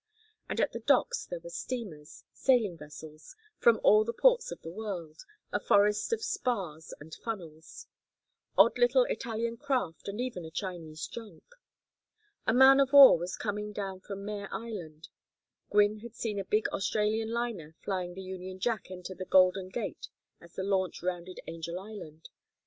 And 0.49 0.59
at 0.59 0.71
the 0.71 0.79
docks 0.79 1.27
there 1.27 1.39
were 1.41 1.51
steamers, 1.51 2.23
sailing 2.33 2.75
vessels, 2.75 3.35
from 3.59 3.79
all 3.83 4.03
the 4.03 4.15
ports 4.15 4.51
of 4.51 4.59
the 4.63 4.71
world, 4.71 5.19
a 5.51 5.59
forest 5.59 6.11
of 6.11 6.23
spars 6.23 6.91
and 6.99 7.13
funnels; 7.23 7.85
odd 8.57 8.79
little 8.79 9.03
Italian 9.03 9.57
craft 9.57 10.07
and 10.07 10.19
even 10.19 10.43
a 10.43 10.49
Chinese 10.49 11.05
junk. 11.05 11.43
A 12.47 12.51
man 12.53 12.79
of 12.79 12.93
war 12.93 13.15
was 13.15 13.37
coming 13.37 13.73
down 13.73 13.99
from 13.99 14.25
Mare 14.25 14.51
Island. 14.51 15.07
Gwynne 15.69 15.99
had 15.99 16.15
seen 16.15 16.39
a 16.39 16.45
big 16.45 16.67
Australian 16.69 17.29
liner 17.29 17.75
flying 17.83 18.15
the 18.15 18.23
Union 18.23 18.59
Jack 18.59 18.89
enter 18.89 19.13
the 19.13 19.25
Golden 19.25 19.69
Gate 19.69 20.07
as 20.39 20.53
the 20.55 20.63
launch 20.63 21.03
rounded 21.03 21.39
Angel 21.45 21.79
Island. 21.79 22.27